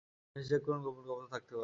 [0.35, 1.59] নীচে চেক করুন গোপন কক্ষ থাকতে পারে।